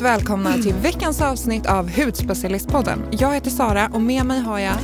[0.00, 3.02] varmt välkomna till veckans avsnitt av Hudspecialistpodden.
[3.10, 4.74] Jag heter Sara och med mig har jag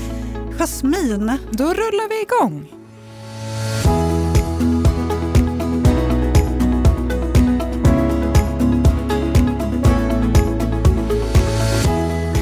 [0.58, 1.32] Jasmin.
[1.50, 2.68] Då rullar vi igång.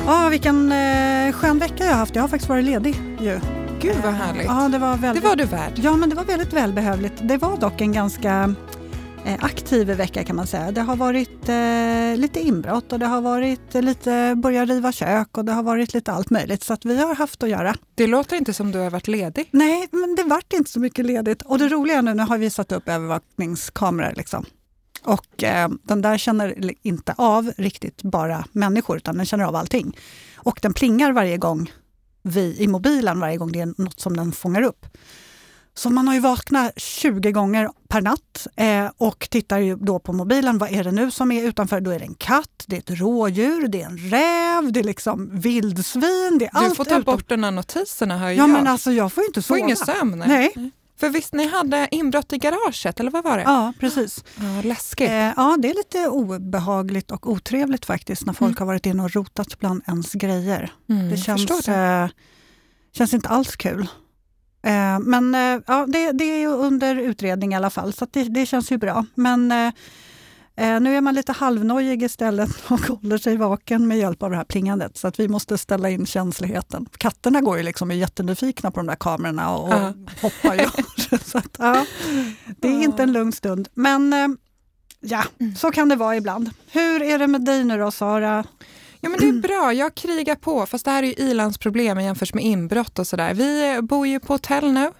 [0.06, 2.14] Ja, vilken eh, skön vecka jag har haft.
[2.14, 3.40] Jag har faktiskt varit ledig ju.
[3.80, 4.44] Gud vad härligt.
[4.46, 5.22] Ja, det var väldigt...
[5.22, 5.72] Det var du värd.
[5.74, 7.14] Ja, men det var väldigt välbehövligt.
[7.22, 8.54] Det var dock en ganska
[9.24, 10.72] aktiv vecka kan man säga.
[10.72, 15.44] Det har varit eh, lite inbrott och det har varit lite börja riva kök och
[15.44, 16.62] det har varit lite allt möjligt.
[16.62, 17.76] Så att vi har haft att göra.
[17.94, 19.48] Det låter inte som du har varit ledig.
[19.50, 21.42] Nej, men det vart inte så mycket ledigt.
[21.42, 24.12] Och det roliga nu, nu har vi satt upp övervakningskameror.
[24.16, 24.44] Liksom.
[25.04, 29.96] Och eh, den där känner inte av riktigt bara människor, utan den känner av allting.
[30.36, 31.72] Och den plingar varje gång
[32.22, 34.86] vi i mobilen, varje gång det är något som den fångar upp.
[35.80, 40.58] Så man har ju vaknat 20 gånger per natt eh, och tittar då på mobilen.
[40.58, 41.80] Vad är det nu som är utanför?
[41.80, 44.84] Då är det en katt, det är ett rådjur, det är en räv, det är
[44.84, 46.36] liksom vildsvin.
[46.38, 47.14] Det är du allt får ta utom...
[47.14, 48.50] bort de här notiserna hör Ja, jag.
[48.50, 49.58] men alltså jag får inte får sova.
[49.58, 50.24] ingen sömn.
[50.26, 50.70] Nej.
[51.00, 53.42] För visst, ni hade inbrott i garaget, eller vad var det?
[53.42, 54.24] Ja, precis.
[54.36, 55.08] Ja, läskigt.
[55.10, 58.56] Eh, ja, det är lite obehagligt och otrevligt faktiskt när folk Mm.
[58.58, 60.72] har varit inne och rotat bland ens grejer.
[60.88, 61.72] Mm, Det känns, det.
[61.74, 62.08] eh,
[62.92, 63.86] känns inte alls kul.
[64.62, 68.24] Eh, men eh, ja, det, det är ju under utredning i alla fall, så det,
[68.24, 69.06] det känns ju bra.
[69.14, 74.30] Men eh, nu är man lite halvnojig istället och håller sig vaken med hjälp av
[74.30, 74.96] det här plingandet.
[74.96, 76.86] Så att vi måste ställa in känsligheten.
[76.98, 79.92] Katterna går ju liksom är jättenyfikna på de där kamerorna och, Ja.
[80.22, 80.66] hoppar ju.
[81.24, 81.86] så att, ja,
[82.58, 83.68] det är inte en lugn stund.
[83.74, 84.14] Men
[85.00, 85.24] ja,
[85.58, 86.50] så kan det vara ibland.
[86.72, 88.44] Hur är det med dig nu då, Sara?
[89.02, 90.66] Ja men det är bra, jag krigar på.
[90.66, 93.34] Fast det här är ju ilandsproblem jämfört med inbrott och sådär.
[93.34, 94.90] Vi eh, bor ju på hotell nu.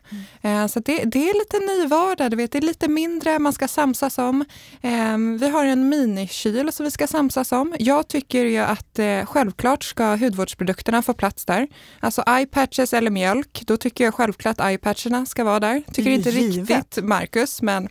[0.42, 2.52] Eh, så det, det är lite ny vardag, du vet.
[2.52, 4.44] Det är lite mindre man ska samsas om.
[4.82, 7.74] Eh, vi har en minikyl som vi ska samsas om.
[7.78, 11.68] Jag tycker ju att eh, självklart ska hudvårdsprodukterna få plats där.
[12.00, 15.83] Alltså eyepatches eller mjölk, då tycker jag självklart eyepatcherna ska vara där.
[15.92, 16.70] Tycker inte Givet.
[16.70, 17.89] riktigt Marcus, men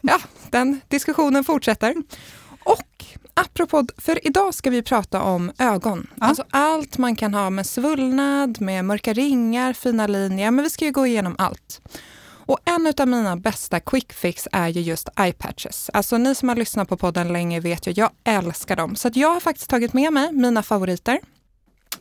[0.00, 0.18] ja,
[0.50, 1.94] den diskussionen fortsätter.
[2.64, 6.06] Och apropå, för idag ska vi prata om ögon.
[6.20, 6.26] Ja.
[6.26, 10.84] Alltså allt man kan ha med svullnad, med mörka ringar, fina linjer, men vi ska
[10.84, 11.80] ju gå igenom allt.
[12.46, 15.90] Och en av mina bästa quick fix är ju just eye patches.
[15.92, 18.96] Alltså ni som har lyssnat på podden länge vet ju, jag älskar dem.
[18.96, 21.20] Så jag har faktiskt tagit med mig mina favoriter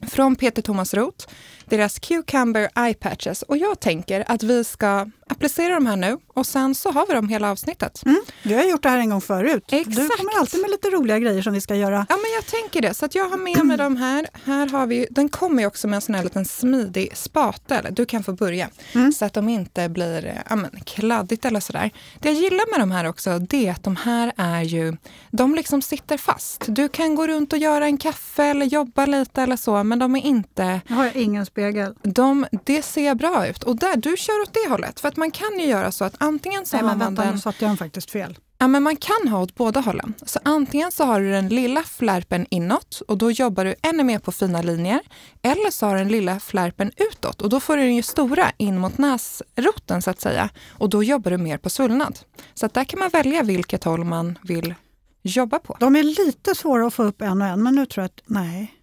[0.02, 1.28] från Peter Thomas Roth,
[1.72, 3.42] deras Cucumber Eye Patches.
[3.42, 7.14] Och jag tänker att vi ska applicera de här nu och sen så har vi
[7.14, 8.06] dem hela avsnittet.
[8.06, 9.64] Mm, vi har gjort det här en gång förut.
[9.68, 10.18] Du Exakt.
[10.18, 12.06] kommer alltid med lite roliga grejer som vi ska göra.
[12.10, 12.94] Ja, men jag tänker det.
[12.94, 14.28] Så att jag har med mig de här.
[14.46, 17.88] Här har vi, den kommer ju också med en sån här liten smidig spatel.
[17.92, 18.70] Du kan få börja.
[18.94, 19.12] Mm.
[19.12, 21.92] Så att de inte blir eh, ja, men, kladdigt eller sådär.
[22.20, 24.98] Det jag gillar med de här också, det är att de här är ju,
[25.32, 26.66] de liksom sitter fast.
[26.68, 30.16] Du kan gå runt och göra en kaffe eller jobba lite eller så, men de
[30.16, 31.96] är inte, Nu har jag ingen spegel.
[32.04, 33.64] de, det ser bra ut.
[33.64, 35.00] Och där, du kör åt det hållet.
[35.00, 37.34] För att man kan ju göra så att antingen så Nej, har man vänta, den...
[37.34, 38.38] nu satte jag den faktiskt fel.
[38.58, 40.14] Ja, men man kan ha åt båda hållen.
[40.26, 44.20] Så antingen så har du den lilla flärpen inåt och då jobbar du ännu mer
[44.20, 45.00] på fina linjer.
[45.42, 48.52] Eller så har du den lilla flärpen utåt och då får du den ju stora
[48.58, 50.50] in mot näsroten så att säga.
[50.70, 52.20] Och då jobbar du mer på svullnad.
[52.54, 54.74] Så att där kan man välja vilket håll man vill
[55.22, 55.78] jobba på.
[55.80, 58.22] De är lite svåra att få upp en och en, men nu tror jag att
[58.26, 58.81] nej.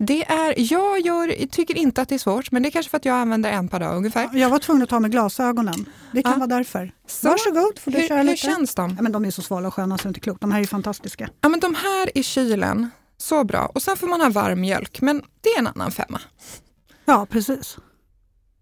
[0.00, 2.96] Det är, jag gör, tycker inte att det är svårt, men det är kanske för
[2.96, 4.30] att jag använder en per dag ungefär.
[4.32, 5.86] Jag var tvungen att ta med glasögonen.
[6.12, 6.38] Det kan Ja.
[6.38, 6.92] vara därför.
[7.06, 8.36] Så, Varsågod, får du hur, köra hur lite.
[8.36, 8.94] känns de?
[8.96, 10.40] Ja, men de är så svala och sköna så det är inte klokt.
[10.40, 11.28] De här är ju fantastiska.
[11.40, 13.66] Ja, men de här i kylen, så bra.
[13.74, 16.20] Och sen får man ha varm mjölk, men det är en annan femma.
[17.04, 17.76] Ja, precis.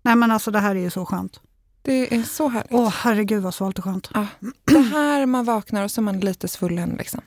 [0.02, 1.40] Nej men alltså det här är ju så skönt.
[1.82, 2.72] Det är så härligt.
[2.72, 4.10] Åh herregud vad svalt och skönt.
[4.14, 4.26] Ja,
[4.64, 6.94] det här man vaknar och så är man lite svullen.
[6.98, 7.20] Liksom.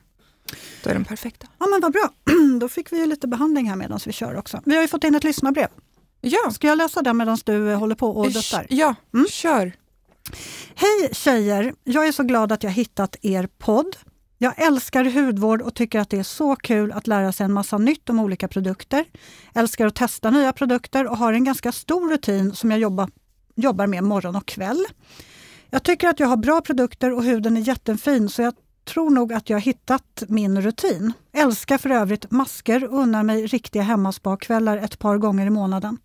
[0.84, 1.48] Då är den perfekta.
[1.60, 2.10] Ja men vad bra.
[2.60, 4.62] Då fick vi ju lite behandling här medan vi kör också.
[4.66, 5.68] Vi har ju fått in ett lyssnarbrev.
[6.22, 8.68] Ja, Ska jag läsa den medan du eh, håller på och duttar?
[8.70, 9.26] ja Mm.
[9.30, 9.74] kör.
[10.76, 11.74] Hej tjejer!
[11.84, 13.96] Jag är så glad att jag hittat er podd.
[14.38, 17.78] Jag älskar hudvård och tycker att det är så kul att lära sig en massa
[17.78, 19.06] nytt om olika produkter.
[19.56, 23.10] Älskar att testa nya produkter och har en ganska stor rutin som jag jobbar,
[23.56, 24.86] jobbar med morgon och kväll.
[25.70, 28.54] Jag tycker att jag har bra produkter och huden är jättefin så jag
[28.90, 31.14] tror nog att jag hittat min rutin.
[31.34, 35.98] Älskar för övrigt masker och unnar mig riktiga hemmaspakvällar ett par gånger i månaden.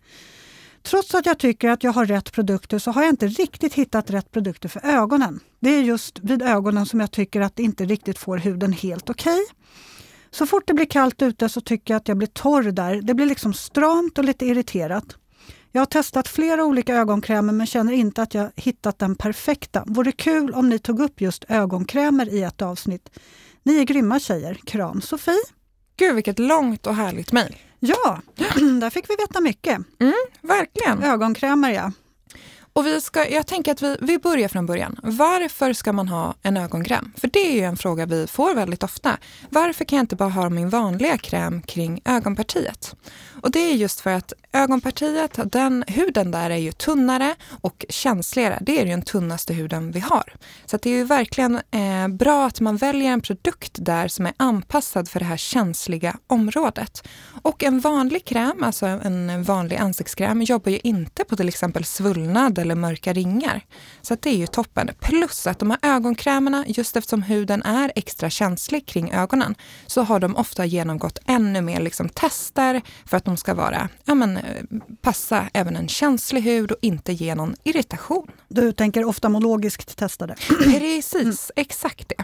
[0.83, 4.09] Trots att jag tycker att jag har rätt produkter så har jag inte riktigt hittat
[4.09, 5.39] rätt produkter för ögonen.
[5.59, 9.09] Det är just vid ögonen som jag tycker att det inte riktigt får huden helt
[9.09, 9.39] okej.
[10.31, 13.01] Så fort det blir kallt ute så tycker jag att jag blir torr där.
[13.01, 15.17] Det blir liksom stramt och lite irriterat.
[15.75, 19.83] Jag har testat flera olika ögonkrämer men känner inte att jag hittat den perfekta.
[19.87, 23.09] Vore kul om ni tog upp just ögonkrämer i ett avsnitt.
[23.63, 24.53] Ni är grymma tjejer.
[24.53, 25.43] Kram Sofie.
[25.97, 27.55] Gud, vilket långt och härligt mejl.
[27.79, 28.21] Ja,
[28.81, 29.77] där fick vi veta mycket.
[29.99, 31.03] Mm, verkligen.
[31.03, 31.91] Ögonkrämer ja.
[32.77, 34.99] Och vi ska, jag tänker att vi, vi börjar från början.
[35.03, 37.11] Varför ska man ha en ögonkräm?
[37.17, 39.17] För det är ju en fråga vi får väldigt ofta.
[39.49, 42.95] Varför kan jag inte bara ha min vanliga kräm kring ögonpartiet?
[43.41, 48.57] Och det är just för att ögonpartiet, den, huden där är ju tunnare och känsligare.
[48.61, 50.33] Det är ju den tunnaste huden vi har.
[50.65, 54.33] Så det är ju verkligen eh, bra att man väljer en produkt där som är
[54.37, 57.07] anpassad för det här känsliga området.
[57.41, 62.64] Och en vanlig kräm, alltså en vanlig ansiktskräm, jobbar ju inte på till exempel svullnad
[62.65, 63.65] eller mörka ringar.
[64.01, 64.89] Så det är ju toppen.
[64.99, 69.55] Plus att de här ögonkrämerna, just eftersom huden är extra känslig kring ögonen,
[69.87, 74.15] så har de ofta genomgått ännu mer liksom tester för att de ska vara, ja
[74.15, 74.43] men, eh,
[75.01, 78.31] passa även en känslig hud och inte ge någon irritation.
[78.47, 80.35] Du tänker oftalmologiskt testade?
[80.63, 81.35] Precis, mm.
[81.55, 82.23] exakt det.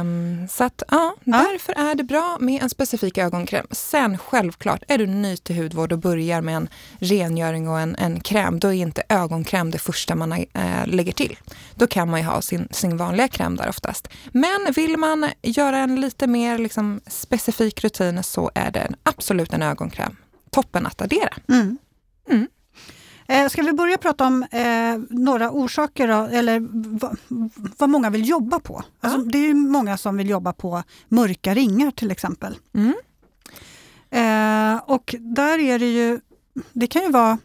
[0.00, 3.66] Um, så att ja, ja, därför är det bra med en specifik ögonkräm.
[3.70, 6.68] Sen självklart, är du ny till hudvård och börjar med en
[6.98, 11.36] rengöring och en, en kräm, då är inte ögonkräm det första man äh, lägger till.
[11.74, 14.08] Då kan man ju ha sin, sin vanliga kräm där oftast.
[14.32, 19.62] Men vill man göra en lite mer liksom, specifik rutin så är det absolut en
[19.62, 20.16] ögonkräm
[20.50, 21.34] toppen att addera.
[21.48, 21.78] Mm.
[22.30, 22.48] Mm.
[23.26, 26.68] Eh, ska vi börja prata om eh, några orsaker, då, eller
[27.78, 28.82] vad många vill jobba på?
[29.00, 32.56] Alltså, Det är många som vill jobba på mörka ringar till exempel.
[32.74, 32.94] Mm.
[34.10, 36.20] Eh, och där är det ju,
[36.72, 37.38] det kan ju vara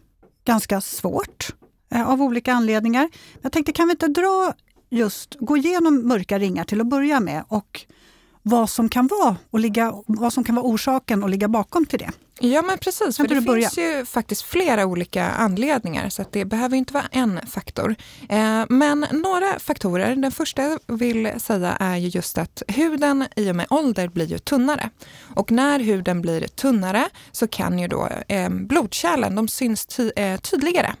[0.44, 1.54] ganska svårt
[1.94, 3.08] Eh, av olika anledningar.
[3.42, 4.54] Jag tänkte, kan vi inte dra
[4.90, 7.80] just, gå igenom mörka ringar till att börja med och
[8.46, 11.98] vad som kan vara, och ligga, vad som kan vara orsaken och ligga bakom till
[11.98, 12.10] det.
[12.40, 16.76] Ja men precis, för det finns ju faktiskt flera olika anledningar så att det behöver
[16.76, 17.94] inte vara en faktor.
[18.28, 23.50] Eh, men några faktorer, den första jag vill säga är ju just att huden i
[23.50, 24.90] och med ålder blir ju tunnare.
[25.34, 30.40] Och när huden blir tunnare så kan ju då eh, blodkärlen, de syns ty eh,
[30.40, 30.94] tydligare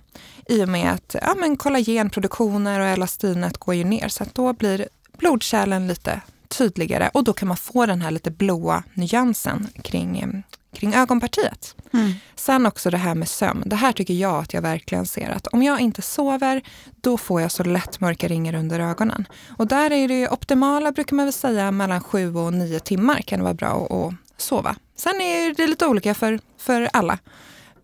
[0.48, 4.52] i och med att ja, men kollagenproduktioner och elastinet går ju ner så att då
[4.52, 4.88] blir
[5.18, 6.20] blodkärlen lite
[6.58, 10.28] tydligare och då kan man få den här lite blåa nyansen kring, eh,
[10.74, 11.74] kring ögonpartiet.
[11.92, 12.12] Mm.
[12.34, 13.62] Sen också det här med sömn.
[13.66, 16.62] Det här tycker jag att jag verkligen ser att om jag inte sover,
[17.00, 19.26] då får jag så lätt mörka ringar under ögonen.
[19.56, 23.38] Och där är det optimala, brukar man väl säga, mellan sju och nio timmar kan
[23.38, 24.76] det vara bra att sova.
[24.96, 27.18] Sen är det lite olika för, för alla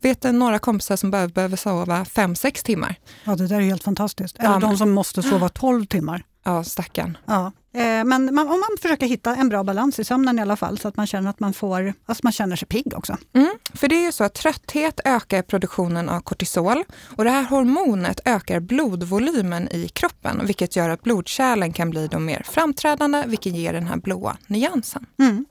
[0.01, 2.95] vet några kompisar som behöver, behöver sova fem sex timmar.
[3.25, 4.39] Ja, det där är helt fantastiskt.
[4.39, 6.25] Eller ja, de som måste sova tolv timmar.
[6.45, 7.19] Ja, stackarn.
[7.27, 7.53] Ja.
[7.75, 10.79] Eh, men man, om man försöker hitta en bra balans i sömnen i alla fall,
[10.79, 13.17] så att man känner att man får, alltså man känner sig pigg också.
[13.33, 16.85] Mm, för det är ju så att trötthet ökar produktionen av kortisol
[17.17, 22.25] och det här hormonet ökar blodvolymen i kroppen, vilket gör att blodkärlen kan bli de
[22.25, 25.07] mer framträdande, vilket ger den här blåa nyansen.
[25.19, 25.45] Mm.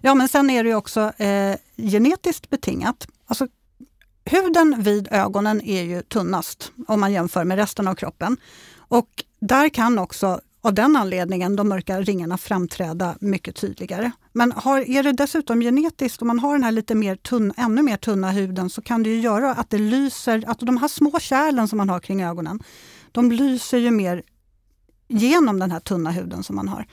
[0.00, 3.08] Ja, men sen är det ju också eh, genetiskt betingat.
[3.26, 3.46] Alltså,
[4.24, 8.36] huden vid ögonen är ju tunnast om man jämför med resten av kroppen.
[8.92, 14.10] Och där kan också av den anledningen de mörka ringarna framträda mycket tydligare.
[14.32, 17.82] Men har, är det dessutom genetiskt, om man har den här lite mer tunn, ännu
[17.82, 21.18] mer tunna huden, så kan det ju göra att det lyser, att de här små
[21.20, 22.62] kärlen som man har kring ögonen,
[23.12, 24.22] de lyser ju mer
[25.08, 26.86] genom den här tunna huden som man har.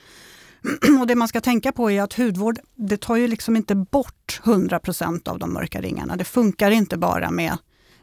[1.00, 4.40] Och Det man ska tänka på är att hudvård, det tar ju liksom inte bort
[4.44, 6.16] 100% av de mörka ringarna.
[6.16, 7.58] Det funkar inte bara med,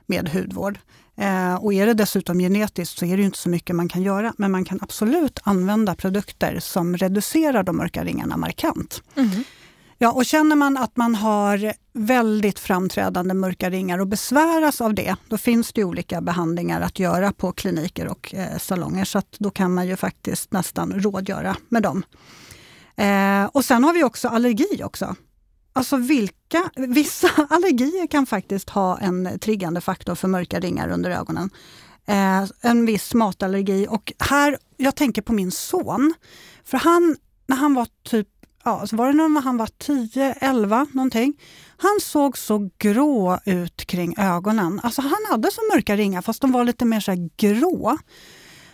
[0.07, 0.79] med hudvård.
[1.17, 4.33] Eh, och är det dessutom genetiskt så är det inte så mycket man kan göra.
[4.37, 9.01] Men man kan absolut använda produkter som reducerar de mörka ringarna markant.
[9.15, 9.43] Mm.
[9.99, 15.15] Ja, och känner man att man har väldigt framträdande mörka ringar och besväras av det,
[15.27, 19.05] då finns det olika behandlingar att göra på kliniker och eh, salonger.
[19.05, 22.03] Så då kan man ju faktiskt nästan rådgöra med dem.
[22.95, 25.15] Eh, och sen har vi också allergi också.
[25.77, 31.49] Alltså vilka, vissa allergier kan faktiskt ha en triggande faktor för mörka ringar under ögonen.
[32.07, 36.13] Eh, en viss matallergi och här, jag tänker på min son.
[36.63, 37.15] För han,
[37.47, 38.27] när han var typ,
[38.63, 41.33] ja, så var det när han var 10, 11 någonting.
[41.77, 44.79] Han såg så grå ut kring ögonen.
[44.83, 47.97] Alltså han hade så mörka ringar fast de var lite mer så grå.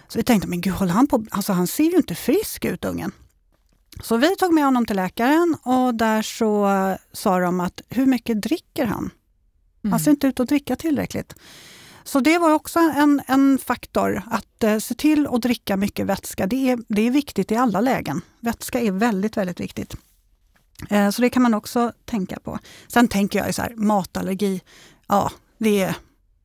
[0.08, 1.26] Så vi tänkte, men gud, håller han på?
[1.32, 3.12] Alltså han ser ju inte frisk ut ungen.
[4.02, 6.70] Så vi tog med honom till läkaren och där så
[7.14, 9.10] sa de att hur mycket dricker han?
[9.84, 9.92] Mm.
[9.92, 11.36] Han ser inte ut att dricka tillräckligt.
[12.04, 16.48] Så det var också en, en faktor, att eh, se till att dricka mycket vätska.
[16.48, 18.22] Det är, det är viktigt i alla lägen.
[18.40, 19.96] Vätska är väldigt, väldigt viktigt.
[20.90, 22.60] Eh, så det kan man också tänka på.
[22.88, 24.62] Sen tänker jag så här, matallergi,
[25.08, 25.96] ja, det är,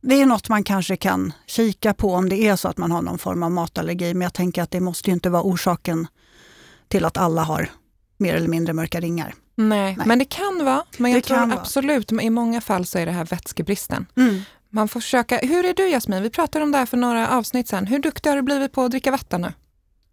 [0.01, 3.03] det är något man kanske kan kika på om det är så att man har
[3.03, 4.15] någon form av matallergi.
[4.15, 6.07] Men jag tänker att det måste ju inte vara orsaken
[6.89, 7.71] till att alla har
[8.17, 9.35] mer eller mindre mörka ringar.
[9.55, 10.07] Nej, Nej.
[10.07, 10.85] men det kan vara.
[10.99, 11.53] Men jag Det tror vara.
[11.61, 14.07] absolut, men i många fall så är det här vätskebristen.
[14.17, 14.41] Mm.
[14.71, 15.39] Man får försöka.
[15.39, 16.23] Hur är du Jasmin?
[16.23, 17.87] Vi pratade om det här för några avsnitt sedan.
[17.87, 19.53] Hur duktig har du blivit på att dricka vatten nu?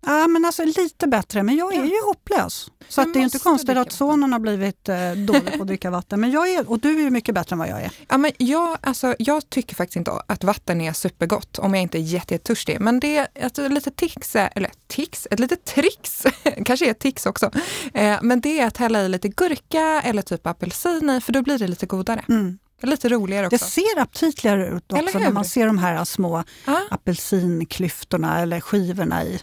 [0.05, 1.85] Ja, men alltså lite bättre, men jag är Ja.
[1.85, 2.71] ju hopplös.
[2.89, 5.89] Så att det är inte konstigt att sonen har blivit eh, dålig på att dricka
[5.89, 6.19] vatten.
[6.21, 7.91] Men jag är, och du är ju mycket bättre än vad jag är.
[8.09, 11.97] Ja, men jag, alltså, jag tycker faktiskt inte att vatten är supergott om jag inte
[11.97, 12.79] är jätte- jättetörstig.
[12.79, 16.23] Men det är ett litet tics, eller tics, ett litet trix,
[16.65, 17.51] kanske är ett tics också.
[17.93, 21.41] Eh, men det är att hälla i lite gurka eller typ apelsin i, för då
[21.41, 22.23] blir det lite godare.
[22.29, 22.57] Mm.
[22.81, 23.65] Lite roligare Det också.
[23.69, 29.39] ser aptitligare ut också när man ser de här små Ja, apelsinklyftorna eller skivorna i.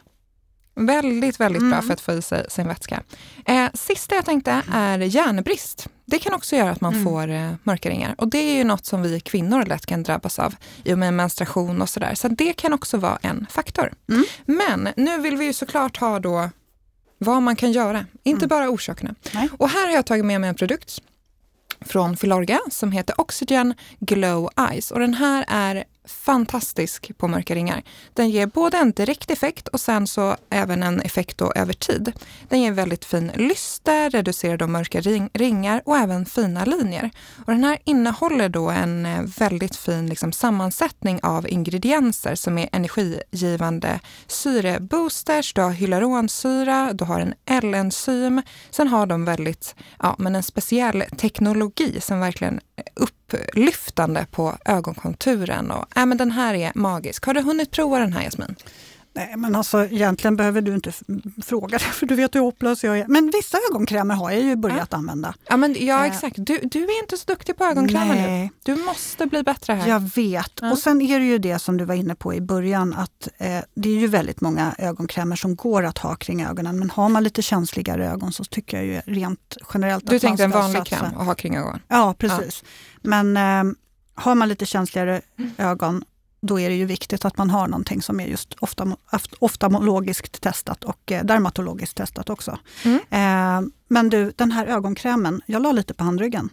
[0.75, 1.83] väldigt, väldigt bra Mm.
[1.87, 3.03] för att få i sig sin vätska.
[3.47, 5.89] Eh, sista jag tänkte är järnbrist.
[6.05, 7.05] Det kan också göra att man Mm.
[7.05, 8.15] får eh, mörka ringar.
[8.19, 11.15] Och det är ju något som vi kvinnor lätt kan drabbas av i och med
[11.15, 12.15] menstruation och sådär.
[12.15, 13.93] Så det kan också vara en faktor.
[14.09, 14.25] Mm.
[14.47, 16.51] Men nu vill vi ju såklart ha då
[17.19, 18.49] vad man kan göra, inte Mm.
[18.49, 19.15] bara orsakerna.
[19.35, 19.49] Nej.
[19.59, 20.99] Och här har jag tagit med mig en produkt
[21.81, 24.91] från Filorga som heter Oxygen Glow Eyes.
[24.91, 27.83] Och den här är fantastisk på mörka ringar.
[28.15, 32.13] Den ger både en direkt effekt och sen så även en effekt då över tid.
[32.49, 37.11] Den ger väldigt fin lyster, reducerar de mörka ring, ringar och även fina linjer.
[37.47, 42.69] Och den här innehåller då en eh, väldigt fin liksom, sammansättning av ingredienser som är
[42.73, 48.43] energigivande syreboosters, du har hyaluronsyra, du har en L-enzym.
[48.71, 52.61] Sen har de väldigt, ja men en speciell teknologi som verkligen
[52.95, 55.71] upplyftande på ögonkonturen.
[55.71, 57.27] Och, äh, men den här är magisk.
[57.27, 58.57] Har du hunnit prova den här Jasmin?
[59.15, 60.93] Nej, men alltså egentligen behöver du inte
[61.45, 63.07] fråga det, för du vet hur hopplös jag är.
[63.09, 65.35] Men vissa ögonkrämer har jag ju börjat använda.
[65.49, 66.13] Ja, men, ja Eh.
[66.13, 66.37] exakt.
[66.39, 68.21] Du, du är inte så duktig på ögonkrämer nu.
[68.21, 69.89] Nej, Du måste bli bättre här.
[69.89, 70.53] jag vet.
[70.61, 70.71] Ja.
[70.73, 73.59] Och sen är det ju det som du var inne på i början, att eh,
[73.75, 76.79] det är ju väldigt många ögonkrämer som går att ha kring ögonen.
[76.79, 80.29] Men har man lite känsligare ögon så tycker jag ju rent generellt Du att man
[80.29, 81.81] tänkte en ska vanlig satsa- kräm att ha kring ögonen?
[81.89, 82.65] Ja, precis.
[83.03, 83.75] Men eh,
[84.15, 85.51] har man lite känsligare Mm.
[85.59, 86.05] ögon,
[86.43, 88.97] då är det ju viktigt att man har någonting som är just ofta,
[89.39, 92.59] oftalmologiskt testat och eh, dermatologiskt testat också.
[92.85, 92.99] Mm.
[93.11, 96.51] Eh, men du, den här ögonkrämen, jag la lite på handryggen.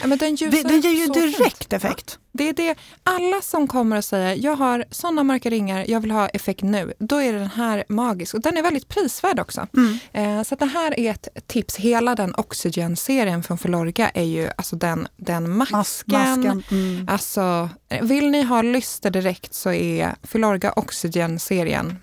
[0.00, 1.72] Ja, men den, Det, den ger ju direkt fint.
[1.72, 2.18] effekt.
[2.32, 2.74] Det är det.
[3.02, 6.92] Alla som kommer och säger jag har sådana mörka ringar, jag vill ha effekt nu.
[6.98, 8.34] Då är den här magisk.
[8.34, 9.66] Och den är väldigt prisvärd också.
[9.76, 9.98] Mm.
[10.38, 11.76] Eh, så det här är ett tips.
[11.76, 15.78] Hela den Oxygen-serien från Filorga är ju alltså den, den masken.
[15.78, 16.62] Mas- masken.
[16.70, 17.08] Mm.
[17.08, 17.68] Alltså,
[18.02, 21.98] vill ni ha lyster direkt så är Filorga Oxygen-serien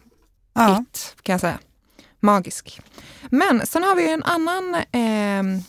[0.54, 0.82] Ja.
[0.82, 1.60] it, kan jag säga.
[2.20, 2.80] Magisk.
[3.30, 5.64] Men sen har vi en annan, eh,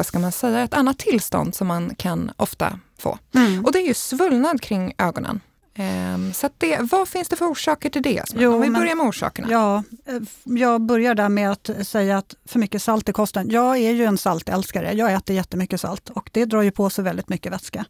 [0.00, 3.18] vad ska man säga, ett annat tillstånd som man kan ofta få.
[3.34, 3.64] Mm.
[3.64, 5.40] Och det är ju svullnad kring ögonen.
[5.74, 8.22] Ehm, så det, vad finns det för orsaker till det?
[8.34, 9.48] Jo, Om vi men- börjar med orsakerna.
[9.50, 13.50] Ja, eh, jag börjar där med att säga att för mycket salt i kosten.
[13.50, 14.92] Jag är ju en saltälskare.
[14.92, 17.84] Jag äter jättemycket salt och det drar ju på sig väldigt mycket vätska.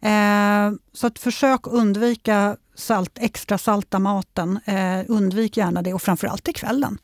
[0.00, 4.60] Eh, så att försök undvika salt, extra salta maten.
[4.64, 6.98] Eh, undvik gärna det och framförallt i kvällen.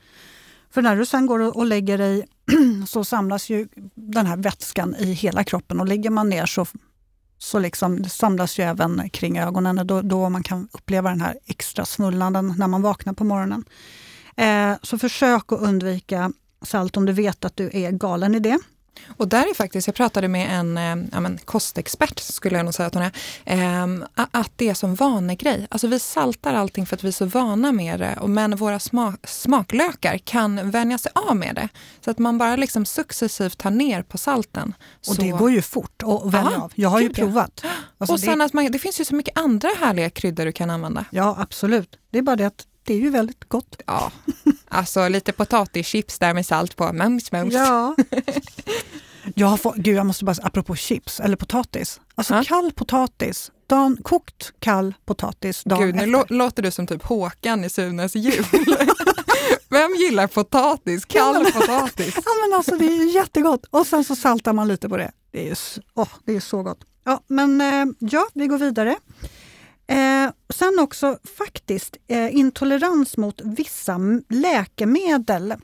[0.71, 2.27] För när du sen går och lägger dig
[2.89, 6.67] så samlas ju den här vätskan i hela kroppen och ligger man ner så,
[7.39, 11.21] så liksom det samlas ju även kring ögonen och då, då man kan uppleva den
[11.21, 13.65] här extra svullnaden när man vaknar på morgonen.
[14.37, 16.33] Eh, så försök att undvika
[16.63, 18.59] salt om du vet att du är galen i det.
[19.17, 22.75] Och där är faktiskt, jag pratade med en eh, ja, men kostexpert, skulle jag nog
[22.75, 25.67] säga att hon är, a- att det är som vanegrej.
[25.71, 28.79] Alltså vi saltar allting för att vi är så vana med det, och men våra
[28.79, 31.69] sma smaklökar kan vänja sig av med det.
[32.05, 34.75] Så att man bara liksom successivt tar ner på salten.
[35.09, 35.23] Och så...
[35.23, 36.73] det går ju fort att vänja Ja, av.
[36.75, 37.65] Jag har ju provat.
[37.99, 40.53] Alltså och det, sen att man, det finns ju så mycket andra härliga kryddor du
[40.53, 41.05] kan använda.
[41.11, 41.99] ja, absolut.
[42.11, 43.81] Det är bara det att det är ju väldigt gott.
[43.87, 44.13] Ja,
[44.69, 46.93] alltså lite potatischips där med salt på.
[46.93, 47.55] Mums, mums.
[47.55, 47.97] Ja.
[49.35, 52.01] jag har fått, gud, jag måste bara, apropå chips eller potatis.
[52.15, 52.45] Alltså Ja.
[52.47, 56.13] kall potatis, dan, kokt kall potatis dagen Gud, nu efter.
[56.13, 58.45] lå- låter du som typ Håkan i Sunes jul.
[59.71, 61.05] Vem gillar potatis?
[61.05, 62.15] Kall potatis.
[62.17, 63.65] Ja, men alltså, det är jättegott.
[63.71, 65.13] Och sen så saltar man lite på det.
[65.31, 65.59] Det är,
[65.95, 66.79] åh, det är så gott.
[67.05, 68.97] Ja, men eh, ja, vi går vidare.
[69.89, 75.55] Eh, sen också faktiskt eh, intolerans mot vissa läkemedel.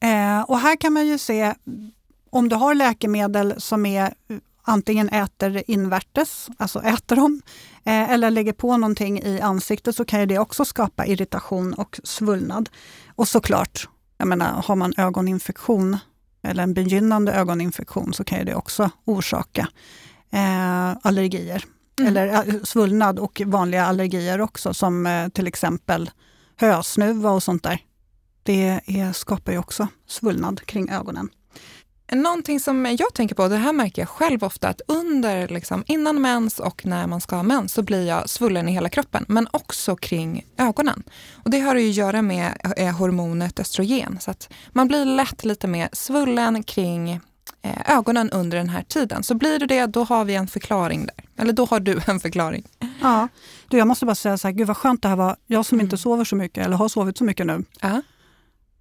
[0.00, 1.54] Eh, och här kan man ju se
[2.30, 7.42] om du har läkemedel som är eh, antingen äter invärtes, alltså äter dem,
[7.84, 12.00] eh, eller lägger på någonting i ansiktet så kan ju det också skapa irritation och
[12.04, 12.68] svullnad.
[13.14, 15.98] Och såklart, jag menar, har man ögoninfektion
[16.42, 19.68] eller en begynnande ögoninfektion så kan ju det också orsaka
[20.30, 21.64] eh, allergier.
[22.00, 22.16] Mm.
[22.16, 26.10] Eller svullnad och vanliga allergier också som eh, till exempel
[26.56, 27.78] hösnuva och sånt där.
[28.42, 31.28] Det är, skapar ju också svullnad kring ögonen.
[32.12, 36.20] någonting som jag tänker på, det här märker jag själv ofta, att under, liksom, innan
[36.20, 39.48] mens och när man ska ha mens så blir jag svullen i hela kroppen, men
[39.50, 41.02] också kring ögonen.
[41.32, 45.66] Och det har att göra med eh, hormonet östrogen, så att man blir lätt lite
[45.66, 47.20] mer svullen kring
[47.86, 49.22] ögonen under den här tiden.
[49.22, 51.42] Så blir det det, då har vi en förklaring där.
[51.42, 52.64] Eller då har du en förklaring.
[53.02, 53.28] Ja,
[53.68, 55.36] du, jag måste bara säga så här, gud vad skönt det här var.
[55.46, 55.86] Jag som mm.
[55.86, 57.64] inte sover så mycket, eller har sovit så mycket nu.
[57.80, 58.02] Ja.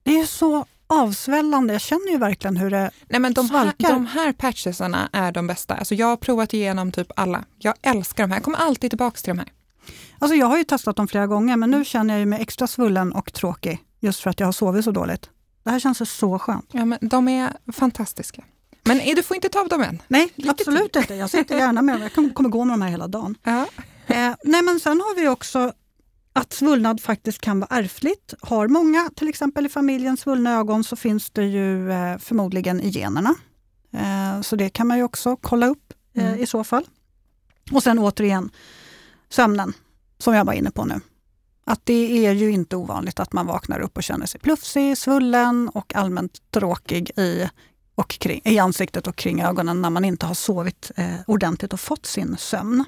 [0.04, 1.74] Det är så avsvällande.
[1.74, 3.88] Jag känner ju verkligen hur det Nej, men de svalkar.
[3.88, 5.76] Här, de här patchesarna är de bästa.
[5.76, 7.44] Alltså jag har provat igenom typ alla.
[7.58, 8.38] Jag älskar de här.
[8.38, 9.52] Jag kommer alltid tillbaka till de här.
[10.20, 13.14] Alltså jag har ju testat dem flera gånger, men nu känner jag mig extra svullen
[13.14, 15.30] och tråkig just för att jag har sovit så dåligt.
[15.64, 16.70] Det här känns så skönt.
[16.72, 18.44] Ja, men de är fantastiska.
[18.88, 20.02] Men du får inte ta av dem än.
[20.08, 21.02] Nej, absolut till.
[21.02, 21.16] inte.
[21.16, 22.02] Jag sitter gärna med dem.
[22.02, 23.38] Jag kommer gå med dem här hela dagen.
[23.44, 23.68] Ja.
[24.08, 25.74] Eh, nej, men sen har vi också
[26.34, 28.34] att svullnad faktiskt kan vara ärftligt.
[28.42, 32.90] Har många till exempel i familjen svullna ögon så finns det ju eh, förmodligen i
[32.90, 33.36] generna.
[33.94, 36.40] Eh, så det kan man ju också kolla upp eh, mm.
[36.40, 36.86] i så fall.
[37.72, 38.50] Och sen återigen
[39.30, 39.74] sömnen,
[40.18, 41.02] som jag var inne på nu.
[41.66, 45.70] Att det är ju inte ovanligt att man vaknar upp och känner sig plufsig, svullen
[45.70, 47.50] och allmänt tråkig i,
[47.96, 51.80] och kring, i ansiktet och kring ögonen när man inte har sovit eh, ordentligt och
[51.80, 52.86] fått sin sömn.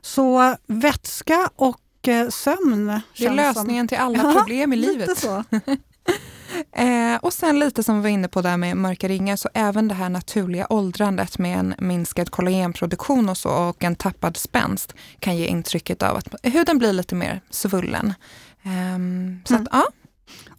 [0.00, 3.00] Så vätska och Eh, sömn.
[3.18, 3.88] Det är lösningen som...
[3.88, 5.24] till alla problem i livet.
[6.72, 9.88] eh, och sen lite som vi var inne på där med mörka ringar, så även
[9.88, 15.36] det här naturliga åldrandet med en minskad kollagenproduktion och så och en tappad spänst kan
[15.36, 18.14] ge intrycket av att huden blir lite mer svullen.
[18.62, 18.98] Eh,
[19.44, 19.62] så mm.
[19.62, 19.86] att, ja.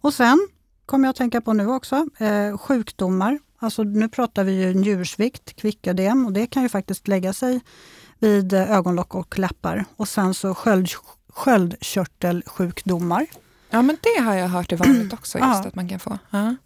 [0.00, 0.48] Och sen
[0.86, 3.38] kommer jag att tänka på nu också, eh, sjukdomar.
[3.58, 7.60] Alltså nu pratar vi ju njursvikt, kvicködem och det kan ju faktiskt lägga sig
[8.18, 9.84] vid ögonlock och läppar.
[9.96, 10.88] Och sen så sköld,
[11.28, 13.26] sköldkörtelsjukdomar.
[13.70, 15.64] Ja, men det har jag hört är vanligt också, just ja.
[15.68, 16.18] att man kan få.
[16.30, 16.56] Ja.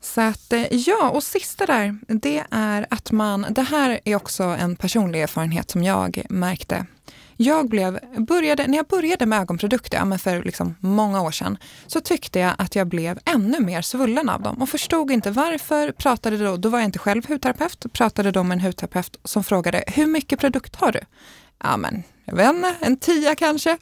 [0.00, 4.42] Så att, eh, ja, och sista där, det är att man, det här är också
[4.42, 6.86] en personlig erfarenhet som jag märkte.
[7.44, 12.00] Jag blev, började, när jag började med ögonprodukter, men för liksom många år sedan, så
[12.00, 15.92] tyckte jag att jag blev ännu mer svullen av dem och förstod inte varför.
[15.92, 19.84] Pratade då, då var jag inte själv hudterapeut, pratade då med en hudterapeut som frågade,
[19.86, 21.00] hur mycket produkt har du?
[21.58, 23.78] Ja men jag vet inte, en tia kanske.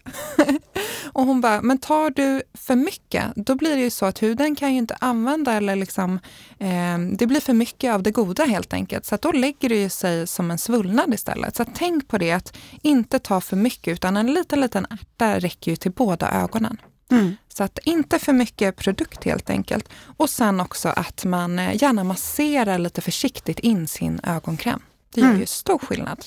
[1.13, 4.57] och hon bara, men tar du för mycket, då blir det ju så att huden
[4.57, 6.19] kan ju inte använda eller liksom,
[6.59, 9.07] eh, det blir för mycket av det goda helt enkelt.
[9.07, 11.57] Så då lägger det ju sig som en svullnad istället.
[11.57, 15.71] Så tänk på det, att inte ta för mycket, utan en liten, liten ärta räcker
[15.71, 16.77] ju till båda ögonen.
[17.11, 17.37] Mm.
[17.49, 19.89] Så att inte för mycket produkt helt enkelt.
[20.17, 24.81] Och sen också att man eh, gärna masserar lite försiktigt in sin ögonkräm.
[25.15, 25.41] Det gör mm.
[25.41, 26.25] ju stor skillnad.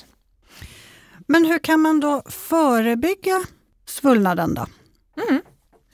[1.26, 3.42] Men hur kan man då förebygga
[3.86, 4.66] svullnaden då?
[5.28, 5.42] Mm.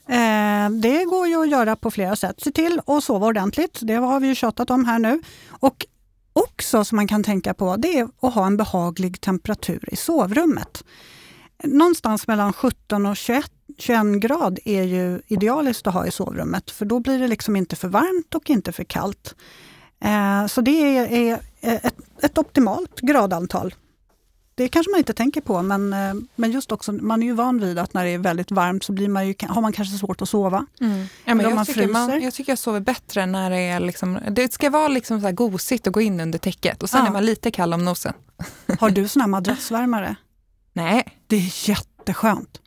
[0.08, 2.36] Eh, det går ju att göra på flera sätt.
[2.42, 5.22] Se till att sova ordentligt, det har vi ju tjatat om här nu.
[5.50, 5.86] Och
[6.34, 10.84] också som man kan tänka på, det är att ha en behaglig temperatur i sovrummet.
[11.64, 16.86] Någonstans mellan 17 och 21, 21 grad är ju idealiskt att ha i sovrummet, för
[16.86, 19.36] då blir det liksom inte för varmt och inte för kallt.
[20.04, 23.74] Eh, så det är, ett, ett optimalt gradantal
[24.64, 27.60] det kanske man inte tänker på, men, eh, men just också, man är ju van
[27.60, 30.22] vid att när det är väldigt varmt så blir man ju, har man kanske svårt
[30.22, 30.66] att sova.
[30.82, 31.06] Mm.
[31.26, 34.20] Ja, men jag, man tycker man, jag tycker jag sover bättre när det är liksom,
[34.30, 37.08] det ska vara liksom så här gosigt att gå in under täcket och sen ja.
[37.08, 38.14] är man lite kall om nosen.
[38.80, 40.16] Har du sån här madrassvärmare?
[40.74, 41.04] Nej.
[41.28, 42.62] Det är jätteskönt.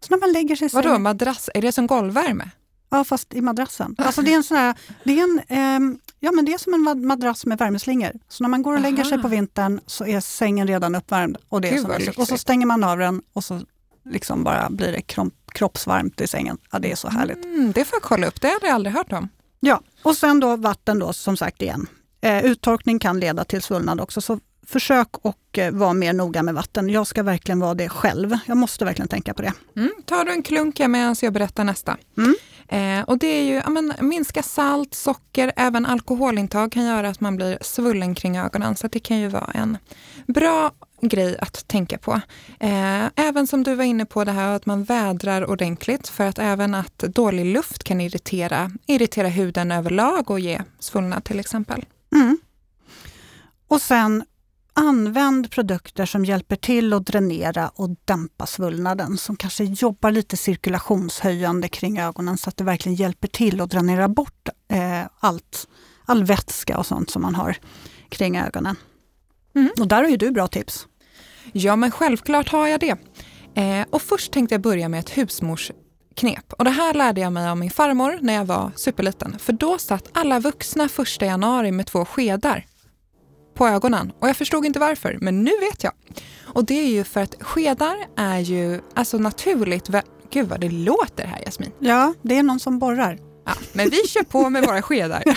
[0.00, 2.50] Så när man lägger sig Vadå madrass, är det som golvvärme?
[2.90, 3.94] Ja, fast i madrassen.
[3.98, 4.74] Alltså det är en sån här,
[5.04, 8.12] det är en, eh, ja, men det är som en madrass med värmeslingor.
[8.28, 9.10] Så när man går och lägger Aha.
[9.10, 11.36] sig på vintern så är sängen redan uppvärmd.
[11.48, 11.78] Och, det är
[12.12, 13.60] så och så stänger man av den och så
[14.04, 16.58] liksom bara blir det kropp, kroppsvarmt i sängen.
[16.72, 17.44] Ja, det är så härligt.
[17.44, 19.28] Mm, det får jag kolla upp, det hade jag aldrig hört om.
[19.60, 21.86] Ja, och sen då vatten då som sagt igen.
[22.20, 26.54] Eh, uttorkning kan leda till svullnad också, så försök och eh, vara mer noga med
[26.54, 26.88] vatten.
[26.88, 28.38] Jag ska verkligen vara det själv.
[28.46, 29.52] Jag måste verkligen tänka på det.
[29.76, 31.96] Mm, tar du en klunk medan jag berättar nästa.
[32.16, 32.34] Mm.
[32.68, 37.20] Eh, och det är ju, ja, men, minska salt, socker, även alkoholintag kan göra att
[37.20, 38.76] man blir svullen kring ögonen.
[38.76, 39.78] Så det kan ju vara en
[40.26, 42.20] bra grej att tänka på.
[42.60, 46.38] Eh, även som du var inne på det här att man vädrar ordentligt för att
[46.38, 51.84] även att dålig luft kan irritera, irritera huden överlag och ge svullnad till exempel.
[52.14, 52.38] Mm.
[53.68, 54.24] Och sen
[54.80, 61.68] Använd produkter som hjälper till att dränera och dämpa svullnaden, som kanske jobbar lite cirkulationshöjande
[61.68, 65.68] kring ögonen så att det verkligen hjälper till att dränera bort eh, allt,
[66.04, 67.56] all vätska och sånt som man har
[68.08, 68.76] kring ögonen.
[69.54, 69.70] Mm.
[69.80, 70.86] Och där har ju du bra tips.
[71.52, 72.96] Ja, men självklart har jag det.
[73.54, 75.72] Eh, och först tänkte jag börja med ett husmors
[76.14, 76.52] knep.
[76.52, 79.38] Och det här lärde jag mig av min farmor när jag var superliten.
[79.38, 82.64] För då satt alla vuxna första januari med två skedar
[83.58, 84.12] på ögonen.
[84.20, 85.92] Och jag förstod inte varför, men nu vet jag.
[86.42, 89.90] Och det är ju för att skedar är ju alltså naturligt...
[90.30, 91.72] Gud vad det låter här Jasmin.
[91.78, 93.18] Ja, det är någon som borrar.
[93.46, 95.22] Ja, men vi kör på med våra skedar.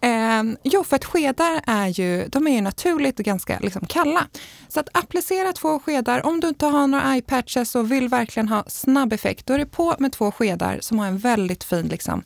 [0.00, 4.26] eh, jo, för att skedar är ju, de är ju naturligt ganska liksom kalla.
[4.68, 8.48] Så att applicera två skedar, om du inte har några eye patches och vill verkligen
[8.48, 11.86] ha snabb effekt, då är det på med två skedar som har en väldigt fin
[11.86, 12.22] liksom,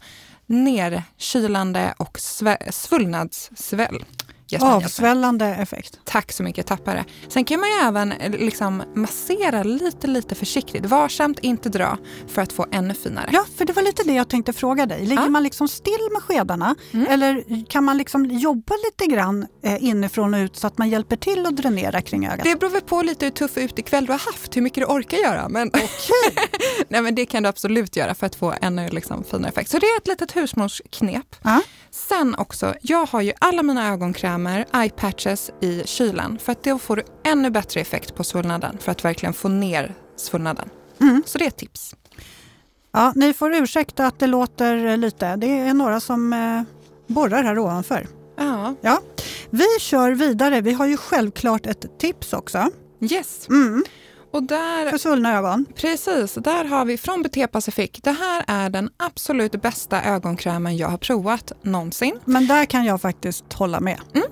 [0.47, 2.19] nerkylande och
[2.71, 4.05] svullnadssväll.
[4.61, 5.99] Avsvällande effekt.
[6.05, 7.05] Tack så mycket, tappare.
[7.29, 10.87] Sen kan man ju även eh, liksom massera lite, lite försiktigt.
[10.87, 13.31] Varsamt, inte dra, för att få ännu finare.
[13.33, 15.07] Ja, för det var lite det jag tänkte fråga dig.
[15.07, 15.29] Ligger ja.
[15.29, 17.07] man liksom still med skedarna mm.
[17.07, 21.17] eller kan man liksom jobba lite grann eh, inifrån och ut så att man hjälper
[21.17, 22.45] till att dränera kring ögat?
[22.45, 25.19] Det beror väl på lite hur tuff utekväll du har haft, hur mycket du orkar
[25.19, 25.49] göra.
[25.49, 25.87] Men, okay.
[26.89, 29.71] Nej, men det kan du absolut göra för att få ännu liksom finare effekt.
[29.71, 31.37] Så det är ett litet husmorsknep.
[31.43, 31.61] Ja.
[31.97, 36.79] Sen också, jag har ju alla mina ögonkrämer, eye patches i kylen för att då
[36.79, 40.69] får du ännu bättre effekt på svullnaden för att verkligen få ner svullnaden.
[41.01, 41.23] Mm.
[41.27, 41.95] Så det är ett tips.
[42.93, 45.37] Ja, ni får ursäkta att det låter lite.
[45.37, 46.63] Det är några som eh,
[47.15, 48.07] borrar här ovanför.
[48.37, 48.75] Ja.
[48.81, 49.01] ja.
[49.51, 50.61] Vi kör vidare.
[50.61, 52.71] Vi har ju självklart ett tips också.
[53.01, 53.49] Yes.
[53.49, 53.85] Mm.
[54.31, 55.67] Och där, För svullna ögon?
[55.75, 57.91] Precis, där har vi från Buté Pacific.
[58.03, 62.19] Det här är den absolut bästa ögonkrämen jag har provat någonsin.
[62.25, 64.01] Men där kan jag faktiskt hålla med.
[64.15, 64.27] Mm.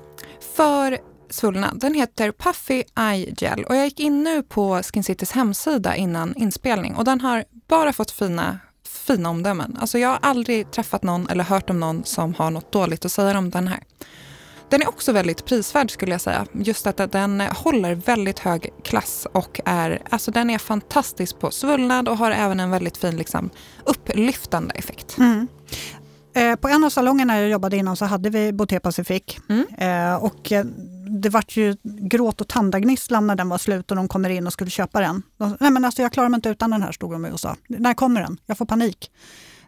[0.56, 0.98] För
[1.30, 1.80] svullnad.
[1.80, 6.36] Den heter Puffy Eye Gel och jag gick in nu på Skin Citys hemsida innan
[6.36, 9.76] inspelning och den har bara fått fina fina omdömen.
[9.80, 13.12] Alltså jag har aldrig träffat någon eller hört om någon som har något dåligt att
[13.12, 13.80] säga om den här.
[14.74, 16.46] Den är också väldigt prisvärd skulle jag säga.
[16.52, 22.08] Just att den håller väldigt hög klass och är, alltså den är fantastisk på svullnad
[22.08, 23.50] och har även en väldigt fin liksom,
[23.84, 25.18] upplyftande effekt.
[25.18, 25.48] Mm.
[26.34, 29.22] Eh, på en av salongerna jag jobbade innan så hade vi Boté Pacific.
[29.48, 29.66] Mm.
[29.78, 30.64] Eh, och eh,
[31.22, 34.52] det vart ju gråt och tandagnisslan när den var slut och de kommer in och
[34.52, 35.22] skulle köpa den.
[35.36, 37.56] De, Nej men alltså jag klarar mig inte utan den här, stod de och sa.
[37.68, 38.36] När kommer den?
[38.46, 39.10] Jag får panik.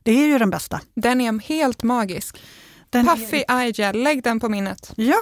[0.03, 0.81] Det är ju den bästa.
[0.95, 2.37] Den är helt magisk.
[2.97, 3.61] Den Puffy är...
[3.61, 4.93] Eye Gel, lägg den på minnet.
[4.97, 5.17] Ja.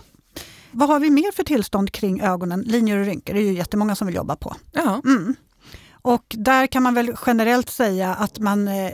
[0.71, 2.61] Vad har vi mer för tillstånd kring ögonen?
[2.61, 4.57] Linjer och rynkor, det är ju jättemånga som vill jobba på.
[4.73, 5.01] Ja.
[5.05, 5.35] Mm.
[6.03, 8.93] Och där kan man väl generellt säga att man eh,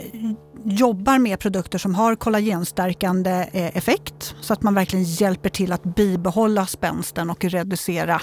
[0.64, 5.82] jobbar med produkter som har kollagenstärkande eh, effekt så att man verkligen hjälper till att
[5.82, 8.20] bibehålla spänsten och reducera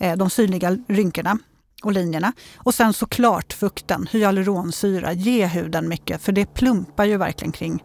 [0.00, 1.38] eh, de synliga rynkorna
[1.82, 2.32] och linjerna.
[2.56, 7.82] Och sen såklart fukten, hyaluronsyra, ge huden mycket för det plumpar ju verkligen kring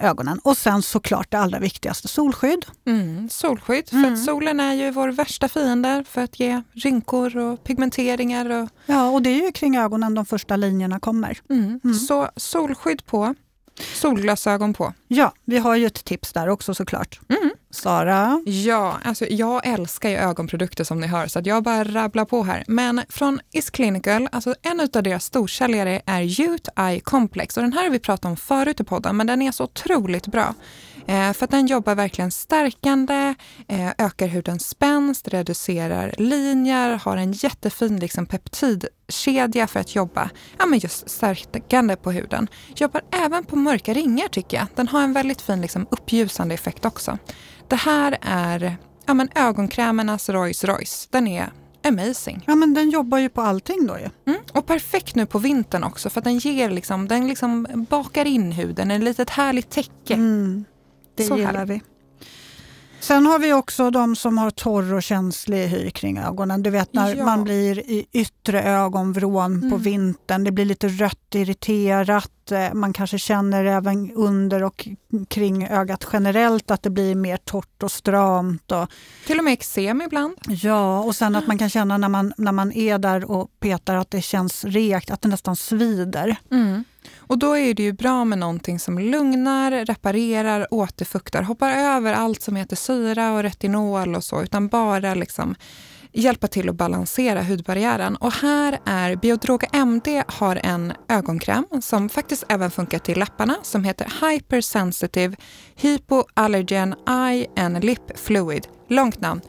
[0.00, 0.38] ögonen.
[0.38, 2.66] Och sen såklart det allra viktigaste, solskydd.
[2.86, 4.16] Mm, solskydd, för mm.
[4.16, 8.62] solen är ju vår värsta fiende för att ge rynkor och pigmenteringar.
[8.62, 8.68] Och...
[8.86, 11.38] Ja, och det är ju kring ögonen de första linjerna kommer.
[11.50, 11.80] Mm.
[11.84, 11.96] mm.
[11.96, 13.34] Så solskydd på,
[13.94, 14.92] solglasögon på.
[15.08, 17.20] Ja, vi har ju ett tips där också såklart.
[17.28, 17.50] Mm.
[17.76, 18.42] Sara?
[18.44, 22.42] Ja, alltså jag älskar ju ögonprodukter som ni hör så att jag bara rabblar på
[22.42, 22.64] här.
[22.66, 27.72] Men från Is Clinical, alltså en av deras storsäljare är Youth Eye Complex och den
[27.72, 30.54] här har vi pratat om förut i podden men den är så otroligt bra.
[31.06, 33.34] Eh, för att den jobbar verkligen stärkande,
[33.68, 40.66] eh, ökar hudens spänst, reducerar linjer, har en jättefin liksom, peptidkedja för att jobba ja,
[40.66, 42.48] men just stärkande på huden.
[42.76, 44.66] Jobbar även på mörka ringar tycker jag.
[44.74, 47.18] Den har en väldigt fin liksom, uppljusande effekt också.
[47.68, 48.76] Det här är
[49.06, 51.08] ja, men ögonkrämernas Rolls Royce.
[51.10, 51.52] Den är
[51.84, 52.44] amazing.
[52.46, 54.32] Ja men den jobbar ju på allting då ju.
[54.32, 58.52] Mm, och perfekt nu på vintern också för den ger liksom, den liksom bakar in
[58.52, 60.14] huden, ett litet härligt täcke.
[60.14, 60.64] Mm,
[61.16, 61.70] det Så gillar härligt.
[61.70, 61.95] vi.
[63.00, 66.62] Sen har vi också de som har torr och känslig hy kring ögonen.
[66.62, 67.24] Du vet när ja.
[67.24, 69.70] man blir i yttre ögonvrån mm.
[69.70, 70.44] på vintern.
[70.44, 72.50] Det blir lite rött irriterat.
[72.50, 74.88] Eh, man kanske känner även under och
[75.28, 78.72] kring ögat generellt att det blir mer torrt och stramt.
[78.72, 78.90] Och,
[79.26, 80.34] Till och med eksem ibland.
[80.48, 83.94] Ja, och sen att man kan känna när man, när man är där och petar
[83.94, 86.36] att det känns rekt, att det nästan svider.
[86.50, 86.84] Mm.
[87.26, 92.42] Och då är det ju bra med någonting som lugnar, reparerar, återfuktar, hoppar över allt
[92.42, 95.54] som heter syra och retinol och så, utan bara liksom
[96.12, 98.16] hjälpa till att balansera hudbarriären.
[98.16, 103.84] Och här är Biodroga MD har en ögonkräm som faktiskt även funkar till läpparna som
[103.84, 105.36] heter Hypersensitive
[105.74, 108.66] Hypoallergen Eye and Lip Fluid.
[108.88, 109.40] Långt namn.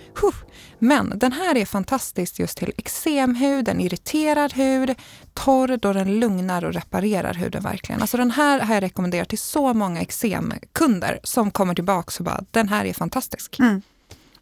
[0.80, 4.95] Men den här är fantastisk just till eksemhud, en irriterad hud,
[5.34, 8.02] torr då den lugnar och reparerar huden verkligen.
[8.02, 12.43] Alltså den här har jag rekommenderat till så många eksemkunder som kommer tillbaka och bara,
[12.52, 13.60] den här är fantastisk.
[13.60, 13.82] Mm.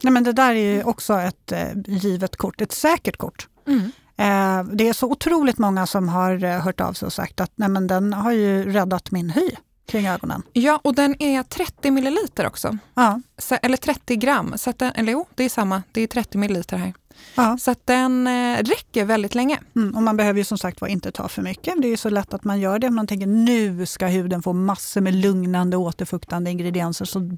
[0.02, 3.48] Nej, men det där är ju också ett eh, givet kort, ett säkert kort.
[3.68, 3.82] Mm.
[4.18, 7.52] Eh, det är så otroligt många som har eh, hört av sig och sagt att
[7.56, 9.50] Nej, men den har ju räddat min hy
[9.86, 10.44] kring ögonen.
[10.54, 12.78] Ja, och den är 30 milliliter också.
[12.94, 13.22] Ja.
[13.38, 14.54] Så, eller 30 gram.
[14.58, 15.84] Så den, eller jo, det är samma.
[15.92, 16.94] Det är 30 milliliter här.
[17.36, 17.58] Ja.
[17.58, 19.60] Så att den eh, räcker väldigt länge.
[19.76, 21.74] Mm, och man behöver ju som sagt var inte ta för mycket.
[21.82, 22.90] Det är ju så lätt att man gör det.
[22.90, 27.06] Man tänker nu ska huden få massor med lugnande återfuktande ingredienser.
[27.06, 27.38] Så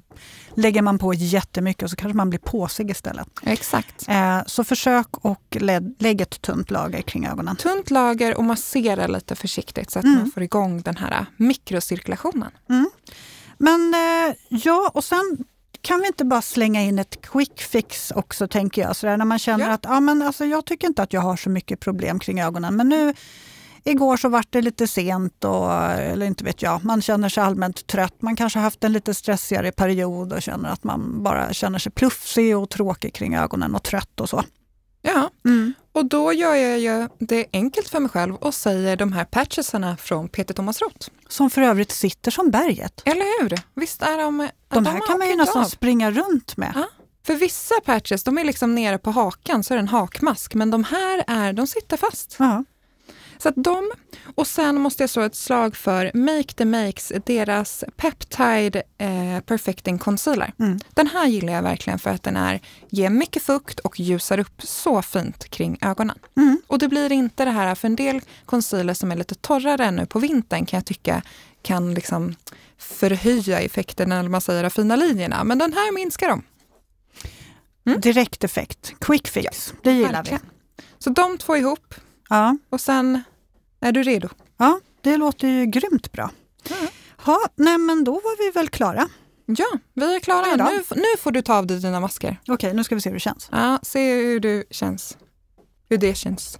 [0.54, 3.28] lägger man på jättemycket och så kanske man blir påsig istället.
[3.42, 4.08] Exakt.
[4.08, 7.56] Eh, så försök och lä lägg ett tunt lager kring ögonen.
[7.56, 10.18] Tunt lager och massera lite försiktigt så att Mm.
[10.18, 12.50] man får igång den här mikrocirkulationen.
[13.58, 15.44] Men eh, ja, och sen
[15.88, 18.96] kan vi inte bara slänga in ett quick fix också tänker jag.
[18.96, 19.72] Så där, när man känner Ja.
[19.72, 22.76] att ja, men alltså, jag tycker inte att jag har så mycket problem kring ögonen.
[22.76, 23.14] Men nu
[23.84, 27.86] igår så vart det lite sent och, eller inte vet jag, man känner sig allmänt
[27.86, 28.22] trött.
[28.22, 31.92] Man kanske har haft en lite stressigare period och känner att man bara känner sig
[31.92, 34.44] plufsig och tråkig kring ögonen och trött och så.
[35.02, 35.30] Ja,
[35.98, 39.96] och då gör jag ju det enkelt för mig själv och säger de här patchesarna
[39.96, 41.08] från Peter Thomas Roth.
[41.28, 43.02] Som för övrigt sitter som berget.
[43.04, 43.58] Eller hur?
[43.74, 44.48] Visst är de...
[44.68, 45.66] De här kan man ju nästan av.
[45.66, 46.72] springa runt med.
[46.74, 46.84] Ja.
[47.26, 50.70] För vissa patches, de är liksom nere på hakan så är det en hakmask, men
[50.70, 52.36] de här är, de sitter fast.
[52.38, 52.64] Ja.
[53.38, 53.90] Så att de,
[54.34, 59.98] och sen måste jag slå ett slag för Make the Makes, deras Peptide eh, Perfecting
[59.98, 60.52] Concealer.
[60.58, 60.78] Mm.
[60.90, 64.62] Den här gillar jag verkligen för att den är, ger mycket fukt och ljusar upp
[64.62, 66.18] så fint kring ögonen.
[66.36, 66.62] Mm.
[66.66, 70.06] Och det blir inte det här, för en del concealer som är lite torrare nu
[70.06, 71.22] på vintern kan jag tycka
[71.62, 72.34] kan liksom
[72.78, 75.44] förhöja effekten när man säger de fina linjerna.
[75.44, 76.42] Men den här minskar dem.
[77.86, 78.00] Mm.
[78.00, 80.40] Direkt effekt, quick fix, det gillar Verkligen.
[80.76, 80.84] vi.
[80.98, 81.94] Så de två ihop
[82.28, 82.56] Ja.
[82.70, 83.22] och sen
[83.80, 84.28] är du redo.
[84.56, 86.30] Ja, det låter ju grymt bra.
[86.70, 86.88] Mm.
[87.26, 89.08] Ja, nej men då var vi väl klara.
[89.46, 90.46] Ja, vi är klara.
[90.58, 90.70] Ja.
[90.70, 92.40] Nu, nu får du ta av dig dina masker.
[92.48, 93.48] Okej, nu ska vi se hur det känns.
[93.52, 95.16] Ja, se hur du känns.
[95.88, 96.58] Hur det känns.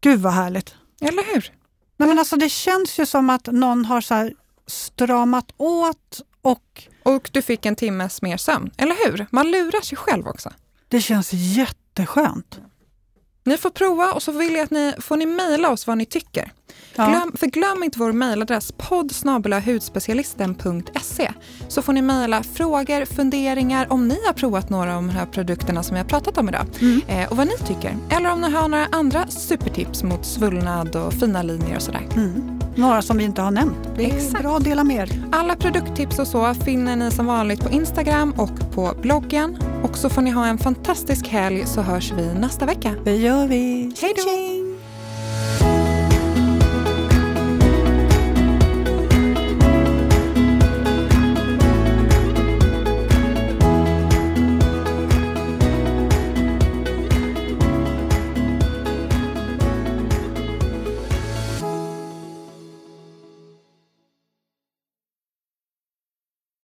[0.00, 0.74] Gud vad härligt.
[1.00, 1.52] Eller hur?
[1.96, 4.30] Nej, men alltså, det känns ju som att någon har så
[4.66, 8.70] stramat åt och Och du fick en timmes mer sömn.
[8.76, 9.26] Eller hur?
[9.30, 10.52] Man lurar sig själv också.
[10.88, 12.60] det känns jätteskönt.
[13.46, 16.04] Ni får prova och så vill jag att ni får ni mejla oss vad ni
[16.06, 16.52] tycker.
[16.96, 17.06] Ja.
[17.08, 19.12] Glöm, för glöm inte vår mejladress podd
[19.66, 21.32] hudspecialisten.se
[21.68, 25.82] så får ni mejla frågor, funderingar om ni har provat några av de här produkterna
[25.82, 27.00] som vi har pratat om idag Mm.
[27.08, 27.96] eh, och vad ni tycker.
[28.10, 32.06] Eller om ni har några andra supertips mot svullnad och fina linjer och sådär.
[32.16, 32.55] Mm.
[32.76, 33.88] Några som vi inte har nämnt.
[33.96, 34.42] Det är Exakt.
[34.42, 35.22] bra att dela med er.
[35.32, 39.58] Alla produkttips och så finner ni som vanligt på Instagram och på bloggen.
[39.82, 42.94] Och så får ni ha en fantastisk helg så hörs vi nästa vecka.
[43.04, 43.92] Det gör vi.
[44.00, 44.65] Hej då.